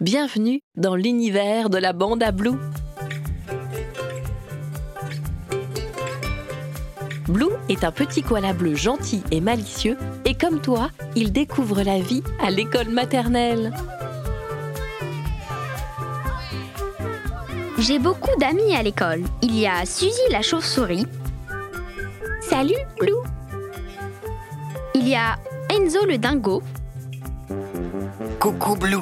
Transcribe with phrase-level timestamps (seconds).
[0.00, 2.56] Bienvenue dans l'univers de la bande à Blue.
[7.28, 12.00] Blue est un petit koala bleu gentil et malicieux et comme toi, il découvre la
[12.00, 13.74] vie à l'école maternelle.
[17.78, 19.22] J'ai beaucoup d'amis à l'école.
[19.42, 21.04] Il y a Suzy la chauve-souris.
[22.40, 23.12] Salut, Blue.
[24.94, 25.36] Il y a
[25.68, 26.62] Enzo le dingo.
[28.38, 28.96] Coucou Blue,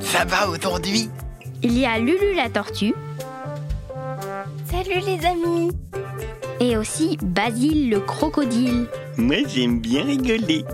[0.00, 1.08] ça va aujourd'hui?
[1.62, 2.94] Il y a Lulu la tortue.
[4.70, 5.70] Salut les amis
[6.60, 8.86] Et aussi Basile le crocodile.
[9.16, 10.64] Moi j'aime bien rigoler.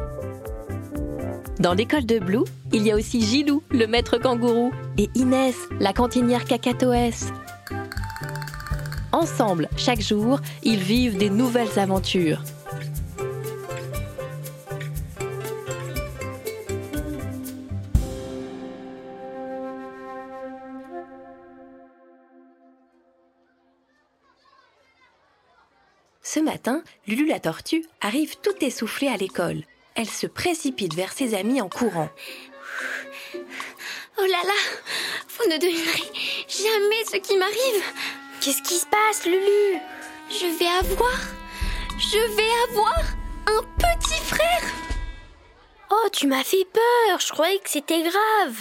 [1.59, 5.93] Dans l'école de Blue, il y a aussi Gilou, le maître kangourou, et Inès, la
[5.93, 7.33] cantinière cacatoès.
[9.13, 12.43] Ensemble, chaque jour, ils vivent des nouvelles aventures.
[26.23, 29.63] Ce matin, Lulu la tortue arrive tout essoufflée à l'école.
[29.95, 32.11] Elle se précipite vers ses amis en courant.
[33.35, 34.61] Oh là là
[35.29, 36.13] Vous ne devinerez
[36.48, 37.85] jamais ce qui m'arrive
[38.41, 39.80] Qu'est-ce qui se passe, Lulu?
[40.30, 41.19] Je vais avoir...
[41.98, 42.98] Je vais avoir
[43.47, 44.63] un petit frère
[45.91, 47.19] Oh, tu m'as fait peur.
[47.19, 48.57] Je croyais que c'était grave.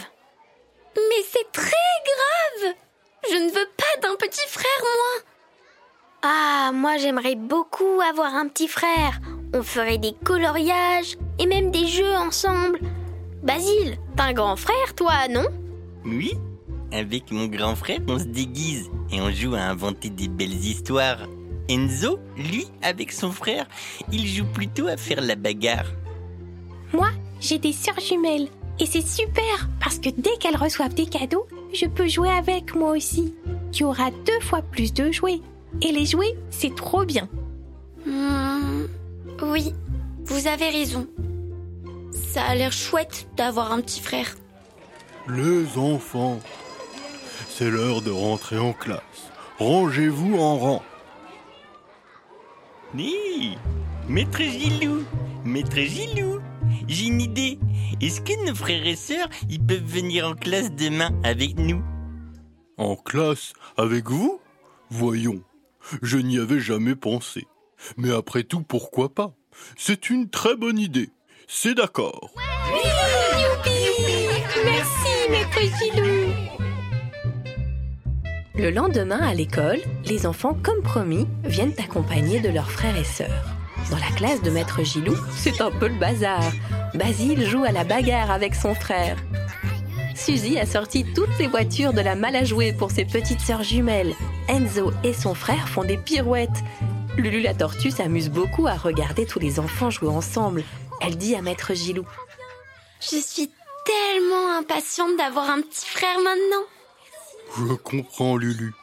[0.95, 1.71] Mais c'est très
[2.05, 2.73] grave
[3.29, 5.28] Je ne veux pas d'un petit frère, moi
[6.21, 9.21] Ah, moi j'aimerais beaucoup avoir un petit frère.
[9.53, 12.79] On ferait des coloriages et même des jeux ensemble.
[13.41, 15.45] Basile, t'as un grand frère, toi, non?
[16.05, 16.33] Oui
[16.91, 21.19] Avec mon grand frère, on se déguise et on joue à inventer des belles histoires.
[21.69, 23.65] Enzo, lui, avec son frère,
[24.11, 25.85] il joue plutôt à faire la bagarre.
[26.91, 27.09] Moi,
[27.39, 28.49] j'ai des sœurs jumelles.
[28.81, 32.91] Et c'est super parce que dès qu'elles reçoivent des cadeaux, je peux jouer avec moi
[32.91, 33.33] aussi.
[33.71, 35.41] Tu auras deux fois plus de jouets.
[35.81, 37.29] Et les jouets, c'est trop bien.
[38.05, 38.85] Hmm,
[39.43, 39.73] Oui,
[40.25, 41.07] vous avez raison.
[42.11, 44.35] Ça a l'air chouette d'avoir un petit frère.
[45.27, 46.39] Les enfants,
[47.49, 49.01] c'est l'heure de rentrer en classe.
[49.59, 50.83] Rangez-vous en rang.
[52.97, 53.55] Hé
[54.07, 55.03] Maître Gilou
[55.45, 56.39] Maître Gilou
[56.87, 57.59] J'ai une idée.
[58.01, 61.81] Est-ce que nos frères et sœurs, ils peuvent venir en classe demain avec nous?
[62.77, 64.39] En classe avec vous?
[64.89, 65.41] Voyons,
[66.01, 67.47] je n'y avais jamais pensé.
[67.97, 69.33] Mais après tout, pourquoi pas?
[69.77, 71.09] C'est une très bonne idée.
[71.47, 72.31] C'est d'accord.
[74.65, 76.33] Merci, maître Gilou.
[78.55, 83.55] Le lendemain, à l'école, les enfants, comme promis, viennent accompagnés de leurs frères et sœurs.
[83.89, 86.43] Dans la classe de maître Gilou, c'est un peu le bazar.
[86.93, 89.17] Basile joue à la bagarre avec son frère.
[90.13, 93.63] Suzy a sorti toutes les voitures de la malle à jouer pour ses petites sœurs
[93.63, 94.13] jumelles.
[94.49, 96.63] Enzo et son frère font des pirouettes.
[97.17, 100.63] Lulu la tortue s'amuse beaucoup à regarder tous les enfants jouer ensemble.
[101.01, 102.03] Elle dit à maître Gilou
[102.99, 103.51] Je suis
[103.85, 106.65] tellement impatiente d'avoir un petit frère maintenant.
[107.57, 108.73] Je comprends, Lulu.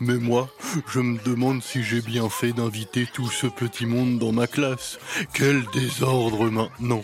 [0.00, 0.48] Mais moi,
[0.86, 4.98] je me demande si j'ai bien fait d'inviter tout ce petit monde dans ma classe.
[5.34, 7.02] Quel désordre maintenant.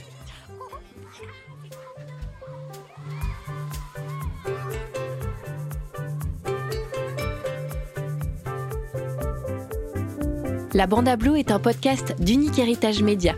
[10.74, 13.36] La Bande à Blue est un podcast d'Unique Héritage Média.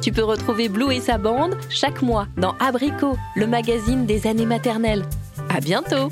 [0.00, 4.46] Tu peux retrouver Blue et sa bande chaque mois dans Abricot, le magazine des années
[4.46, 5.04] maternelles.
[5.50, 6.08] À bientôt!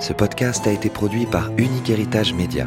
[0.00, 2.66] Ce podcast a été produit par Unique Héritage Média.